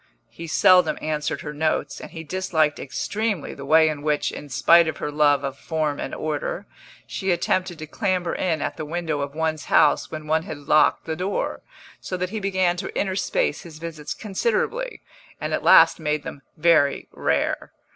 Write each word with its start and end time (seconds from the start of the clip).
He 0.31 0.47
seldom 0.47 0.97
answered 0.99 1.41
her 1.41 1.53
notes, 1.53 2.01
and 2.01 2.09
he 2.09 2.23
disliked 2.23 2.79
extremely 2.79 3.53
the 3.53 3.67
way 3.67 3.87
in 3.87 4.01
which, 4.01 4.31
in 4.31 4.49
spite 4.49 4.87
of 4.87 4.97
her 4.97 5.11
love 5.11 5.43
of 5.43 5.59
form 5.59 5.99
and 5.99 6.15
order, 6.15 6.65
she 7.05 7.29
attempted 7.29 7.77
to 7.77 7.85
clamber 7.85 8.33
in 8.33 8.63
at 8.63 8.77
the 8.77 8.83
window 8.83 9.21
of 9.21 9.35
one's 9.35 9.65
house 9.65 10.09
when 10.09 10.25
one 10.25 10.41
had 10.41 10.57
locked 10.57 11.05
the 11.05 11.15
door; 11.15 11.61
so 11.99 12.17
that 12.17 12.31
he 12.31 12.39
began 12.39 12.77
to 12.77 12.89
interspace 12.99 13.61
his 13.61 13.77
visits 13.77 14.15
considerably, 14.15 15.01
and 15.39 15.53
at 15.53 15.61
last 15.61 15.99
made 15.99 16.23
them 16.23 16.41
very 16.57 17.07
rare. 17.11 17.71